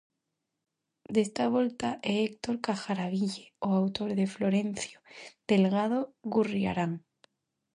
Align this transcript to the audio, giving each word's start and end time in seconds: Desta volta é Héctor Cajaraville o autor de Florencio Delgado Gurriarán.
Desta 1.15 1.43
volta 1.57 1.89
é 2.11 2.13
Héctor 2.27 2.55
Cajaraville 2.65 3.45
o 3.67 3.69
autor 3.81 4.09
de 4.19 4.25
Florencio 4.35 4.97
Delgado 5.49 5.99
Gurriarán. 6.33 6.91